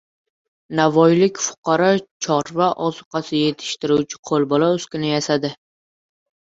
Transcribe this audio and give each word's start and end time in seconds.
Navoiylik 0.79 1.41
fuqaro 1.49 1.91
chorva 2.27 2.71
ozuqasi 2.87 3.45
yetishtiruvchi 3.45 4.23
qo‘lbola 4.33 4.75
uskuna 4.83 5.17
yasadi 5.17 5.57